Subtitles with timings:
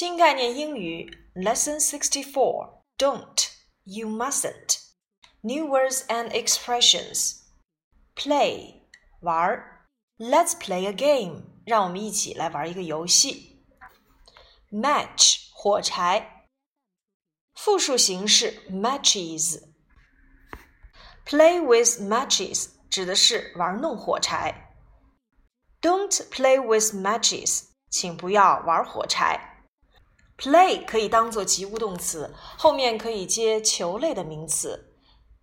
[0.00, 3.50] 新概念英语 Lesson Sixty Four Don't
[3.84, 4.80] You Mustn't
[5.42, 7.42] New Words and Expressions
[8.14, 8.82] Play
[9.20, 9.86] 玩儿
[10.18, 13.64] Let's play a game 让我们一起来玩一个游戏
[14.70, 16.48] Match 火柴
[17.54, 19.62] 复数形式 matches
[21.24, 24.74] Play with matches 指的是玩弄火柴
[25.80, 29.49] Don't play with matches 请不要玩火柴。
[30.41, 34.95] Play 可以当做及物动词，后面可以接球类的名词，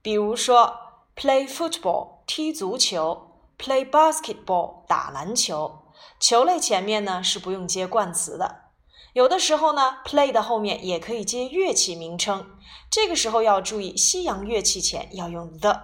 [0.03, 0.77] 比如说
[1.15, 5.93] play football 踢足球，play basketball 打篮球。
[6.19, 8.73] 球类前面呢是不用接冠词的。
[9.13, 12.59] 有的时候呢，play 的后面也可以接乐器名称，
[12.91, 15.81] 这个时候要注意，西洋乐器前要用 the，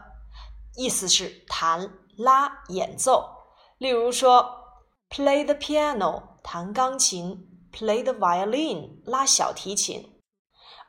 [0.74, 3.28] 意思是弹、拉、演奏。
[3.78, 4.51] 例如说
[5.09, 7.53] play the piano 弹钢琴。
[7.73, 10.20] Play the violin，拉小提琴，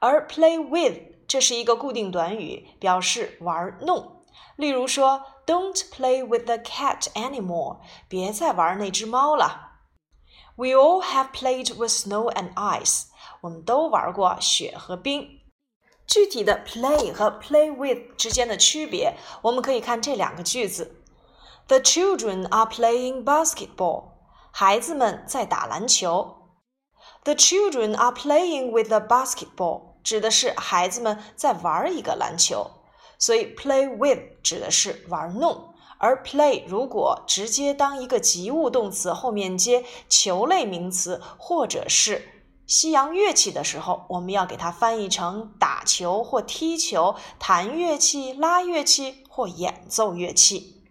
[0.01, 0.99] 而 play with
[1.29, 4.25] 这是一个固定短语，表示玩弄。
[4.57, 9.69] 例如说，Don't play with the cat anymore，别再玩那只猫了。
[10.57, 13.05] We all have played with snow and ice，
[13.43, 15.41] 我们都玩过雪和冰。
[16.07, 21.03] 具体的 play 和 play with 之间的区别，我们可以看这两个句子：
[21.69, 24.11] The children are playing basketball，
[24.51, 26.37] 孩子们在打篮球。
[27.26, 32.70] The children are playing with a basketball，指的是孩子们在玩一个篮球，
[33.18, 42.22] 所以 play with 指的是玩弄，而 play 如果直接当一个及物动词，后面接球类名词或者是
[42.68, 50.84] 西洋乐器的时候，我们要给它翻译成打球或踢球、弹乐器、拉乐器或演奏乐器。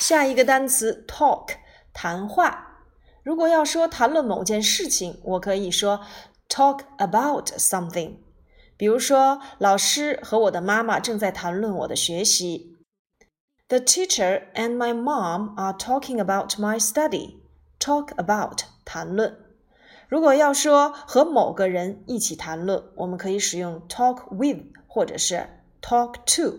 [0.00, 1.50] 下一个单词 talk，
[1.92, 2.70] 谈话。
[3.22, 6.00] 如果要说谈论某件事情，我可以说
[6.48, 8.16] talk about something。
[8.76, 12.76] 比如说，老师和我的妈妈正在谈论我的学习。
[13.68, 17.36] The teacher and my mom are talking about my study.
[17.78, 19.38] Talk about 谈论。
[20.08, 25.48] 如果要说和某个人一起谈论，我们可以使用 talk with 或者是
[25.80, 26.58] talk to。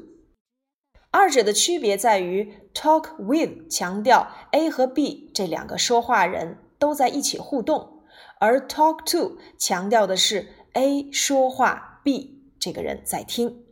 [1.11, 2.62] 二者的区别在于。
[2.73, 8.01] Talk with 强调 A 和 B 这两个说话人都在一起互动，
[8.39, 13.63] 而 talk to 强调的是 A 说话，B 这个人在听。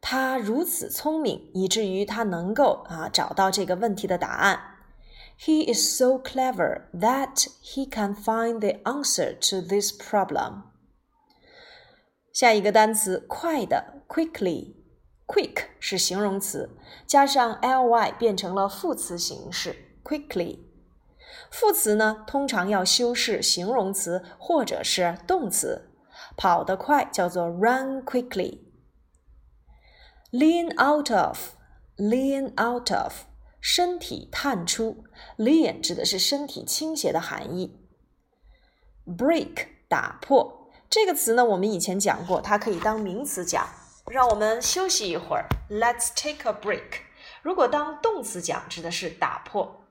[0.00, 4.75] 他如此聪明，以至于他能够啊找到这个问题的答案。
[5.37, 10.63] He is so clever that he can find the answer to this problem.
[12.31, 16.69] 下一个单词，快的，quickly，quick 是形容词，
[17.05, 20.59] 加上 ly 变成了副词形式，quickly。
[21.49, 25.87] 副词呢，通常要修饰形容词或者是动词。
[26.37, 33.23] 跑得快叫做 run quickly。lean out of，lean out of。
[33.68, 35.04] 身体探出
[35.36, 37.76] ，lean 指的是身体倾斜的含义。
[39.04, 43.68] break 打破这个词呢，我们以前讲过，它可以当名词讲。
[44.06, 47.00] 让我们休息一会儿，Let's take a break。
[47.42, 49.82] 如果当动词讲，指的是打破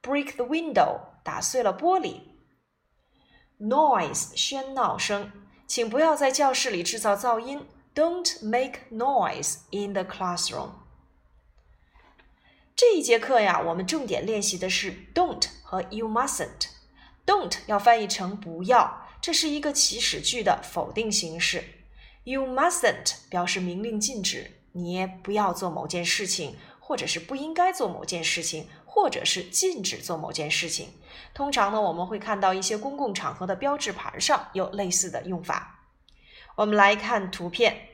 [0.00, 2.20] ，break the window 打碎了玻璃。
[3.58, 5.32] noise 喧闹声，
[5.66, 10.85] 请不要在教室里制造噪音，Don't make noise in the classroom。
[12.76, 16.68] 这一节课呀，我们重点练习的是 don't 和 you mustn't。
[17.24, 21.64] don't 要翻译成不要，这是一个祈使句的否定形式。
[22.24, 30.90] you mustn't 表示明令禁止，你也不要做某件事情，或者是不应该做某件事情，或者是禁止做某件事情。
[31.32, 35.86] 通常呢，我们会看到一些公共场合的标志牌上有类似的用法。
[36.56, 37.88] 我们来看图片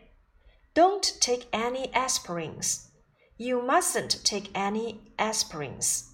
[0.75, 2.87] ：Don't take any aspirins.
[3.43, 6.05] You mustn't take any aspirins.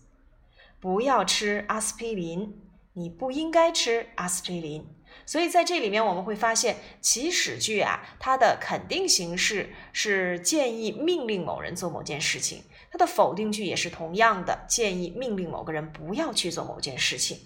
[0.80, 2.54] 不要吃阿司匹林，
[2.94, 4.86] 你不应该吃阿司匹林。
[5.26, 17.38] 所以在这里面，我们会发现祈使句啊，它的肯定形式是建议、命令某人做某件事情；它的否定句也是同样的，建议、命令某个人不要去做某件事情。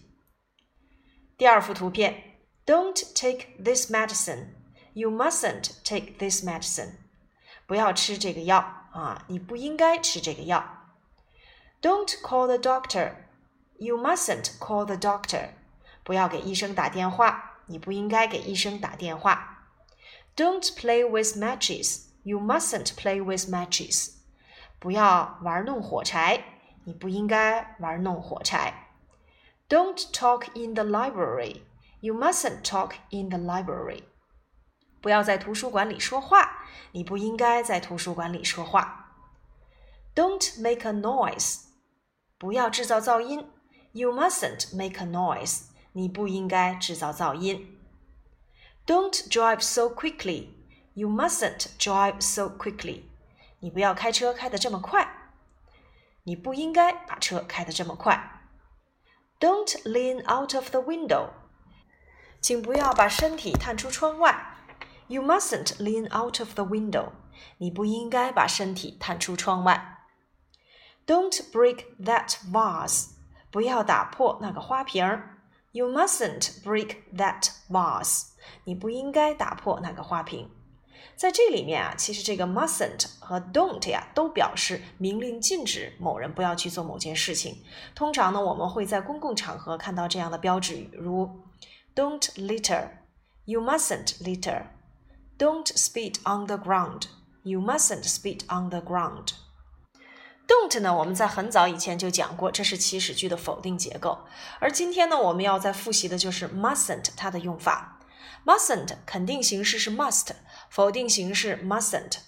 [1.37, 2.23] 第二幅图片
[2.65, 4.51] ，Don't take this medicine.
[4.93, 7.02] You mustn't take this medicine.
[7.72, 8.60] 不要吃这个药
[8.92, 10.64] 啊，你不应该吃这个药。
[11.82, 13.16] Don't call the doctor.
[13.78, 15.50] You mustn't call the doctor.
[16.04, 17.60] 不要给医生打电话。
[17.68, 19.68] 你不应该给医生打电话。
[20.36, 22.06] Don't play with matches.
[22.24, 24.14] You mustn't play with matches.
[24.80, 26.44] 不要玩弄火柴。
[26.86, 28.88] 你不应该玩弄火柴。
[29.68, 31.64] Don't talk in the library.
[32.00, 34.04] You mustn't talk in the library.
[35.02, 36.66] 不要在图书馆里说话。
[36.92, 39.14] 你不应该在图书馆里说话。
[40.16, 41.66] Don't make a noise.
[42.38, 43.50] 不要制造噪音。
[43.92, 45.66] You mustn't make a noise.
[45.94, 47.80] 你不应该制造噪音。
[48.86, 50.50] Don't drive so quickly.
[50.94, 53.04] You mustn't drive so quickly.
[53.60, 55.08] 你不要开车开得这么快。
[56.24, 58.42] 你不应该把车开得这么快。
[59.40, 61.30] Don't lean out of the window.
[62.42, 64.51] 请不要把身体探出窗外。
[65.13, 67.11] You mustn't lean out of the window.
[67.59, 69.99] 你不应该把身体探出窗外。
[71.07, 73.11] Don't break that vase.
[73.51, 75.05] 不要打破那个花瓶。
[75.73, 78.29] You mustn't break that vase.
[78.65, 80.51] 你不应该打破那个花瓶。
[81.15, 87.63] 在这里面啊，其实这个 mustn't 和 don't 呀，都表示明令禁止某人不要去做某件事情。
[87.95, 91.43] 通常呢，我们会在公共场合看到这样的标志语，如
[91.95, 92.89] Don't litter.
[93.45, 94.69] You mustn't litter.
[95.43, 97.09] Don't spit on the ground.
[97.43, 99.33] You mustn't spit on the ground.
[100.47, 104.19] don't 呢，我们在很早以前就讲过，这是祈使句的否定结构。
[104.61, 107.99] 而今天呢，我们要再复习的就是 mustn't 它的用法。
[108.47, 110.29] mustn't 肯定形式是 must，
[110.71, 112.19] 否定形式 mustn't。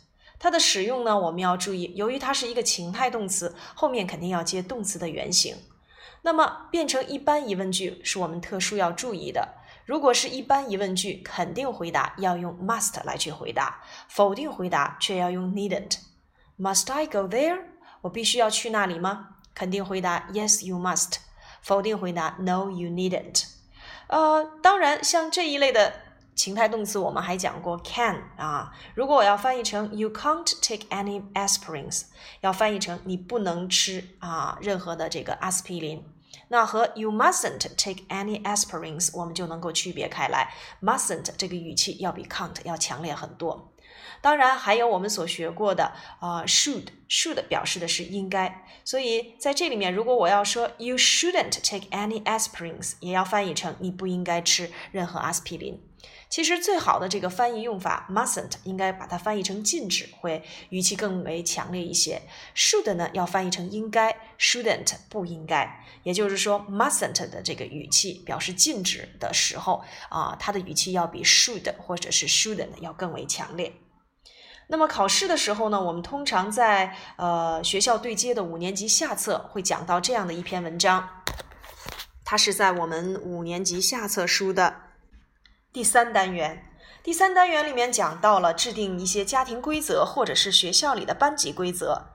[0.41, 5.55] 它的使用呢，我们要注意，由于它是一个情态动词，后面肯定要接动词的原形。
[6.23, 9.61] 那么变成一般疑问句是我们特殊要注意的。
[9.85, 15.99] 如果是一般疑问句，肯定回答要用 must 来去回答，否定回答却要用 needn't。
[16.59, 17.61] Must I go there？
[18.03, 19.37] 我必须要去那里吗？
[19.55, 21.17] 肯定回答 Yes, you must。
[21.61, 23.45] 否定回答 No, you needn't。
[24.07, 25.95] 呃，当然，像这一类的
[26.35, 28.73] 情态动词，我们还讲过 can 啊。
[28.95, 32.05] 如果我要翻译成 You can't take any aspirins，
[32.41, 36.05] 要翻译成你不能吃啊任何的这个阿司匹林。
[36.49, 40.53] 那和 You mustn't take any aspirins，我们就能够区别开来。
[40.83, 43.73] mustn't 这个语气要比 can't 要强烈很多。
[44.21, 55.79] 当然，还有我们所学过的啊，should，should 表示的是应该，所以在这里面，如果我要说 you shouldn't take any aspirins，也要翻译成你不应该吃任何阿司匹林。
[56.35, 62.21] 其实最好的这个翻译用法 mustn't 应该把它翻译成禁止，会语气更为强烈一些。
[62.57, 65.85] should 呢要翻译成应该，shouldn't 不应该。
[66.03, 73.73] 也就是说，mustn't 的这个语气表示禁止的时候啊，它的语气要比 should 或者是 shouldn't 要更为强烈。
[74.67, 81.09] 那么考试的时候呢，我们通常在呃学校对接的五年级下册会讲到这样的一篇文章，
[82.25, 84.81] 它是在我们五年级下册书的
[85.75, 86.71] 第三单元。
[87.03, 92.15] 第三单元里面讲到了制定一些家庭规则，或者是学校里的班级规则。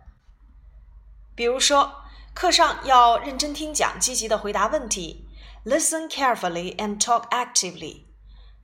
[1.35, 5.27] 比如说，课上要认真听讲，积极的回答问题
[5.65, 8.05] ，listen carefully and talk actively，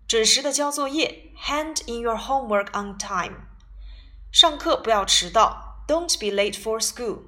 [0.08, 3.50] 准时的交作业，hand in your homework on time。
[4.32, 7.24] 上课不要迟到，Don't be late for school。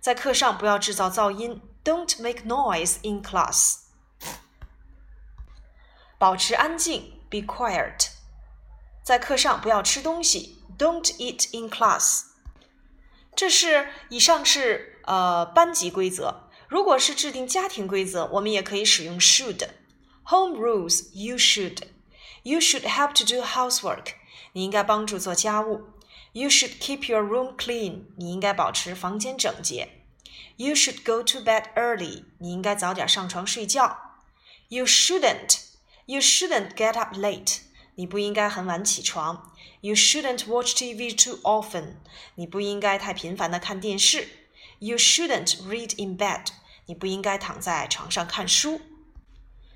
[0.00, 3.83] 在课上不要制造噪音，Don't make noise in class。
[6.23, 8.09] 保持安静，Be quiet。
[9.03, 12.23] 在课上不要吃东西，Don't eat in class。
[13.35, 16.49] 这是以上是呃班级规则。
[16.67, 21.83] 如果是制定家庭规则，我们也可以使用 should。Home rules you should.
[22.43, 24.13] You should help to do housework.
[24.53, 25.87] 你应该帮助做家务。
[26.33, 28.03] You should keep your room clean.
[28.17, 30.03] 你应该保持房间整洁。
[30.57, 32.25] You should go to bed early.
[32.39, 33.97] 你应该早点上床睡觉。
[34.67, 35.57] You shouldn't.
[36.05, 37.59] You shouldn't get up late.
[37.95, 39.51] 你不应该很晚起床。
[39.81, 41.95] You shouldn't watch TV too often.
[42.35, 44.27] 你不应该太频繁的看电视。
[44.79, 46.47] You shouldn't read in bed.
[46.85, 48.81] 你不应该躺在床上看书。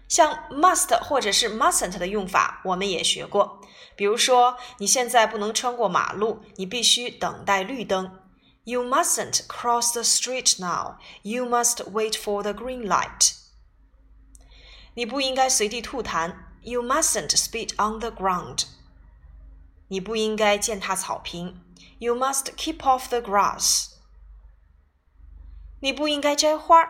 [0.08, 3.62] 像 must 或者是 mustn't 的用法，我们也学过。
[3.96, 8.20] 比如说，你现在不能穿过马路，你必须等待绿灯。
[8.64, 10.98] You mustn't cross the street now.
[11.22, 13.34] You must wait for the green light.
[14.98, 16.34] 你不应该随地吐痰。
[16.62, 18.66] You mustn't spit on the ground.
[19.90, 21.62] 你不应该践踏草坪。
[22.00, 23.92] You must keep off the grass.
[25.82, 26.88] 你不应该摘花。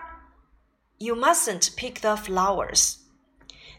[1.00, 2.98] You mustn't pick the flowers.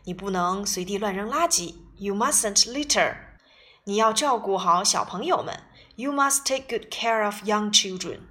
[0.04, 1.76] 你不能随地乱扔垃圾。
[1.96, 3.16] You mustn't litter.
[3.84, 5.62] 你要照顾好小朋友们。
[5.96, 8.22] You must take good care of young children.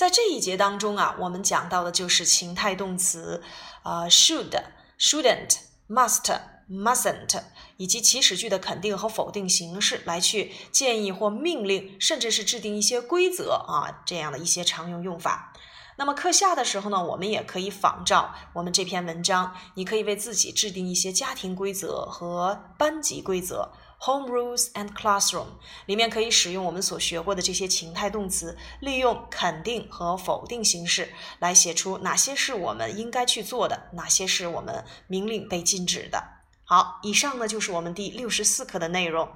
[0.00, 3.42] 在这一节当中啊，我们讲到的就是情态动词，
[3.82, 4.50] 呃，should、
[4.98, 5.58] shouldn't、
[5.90, 6.40] must、
[6.70, 7.42] mustn't，
[7.76, 15.52] 以及祈使句的肯定和否定形式，来去建议或命令，甚至是制定一些规则啊，这样的一些常用用法。
[15.98, 25.46] 那么课下的时候呢，我们也可以仿照我们这篇文章，你可以为自己制定一些家庭规则和班级规则 （home rules and classroom），
[25.86, 36.22] 里面可以使用我们所学过的这些情态动词，利用肯定和否定形式来写出哪些是我们应该去做的，哪些是我们明令被禁止的。
[36.64, 39.28] 好，以上呢就是我们第六十四课的内容。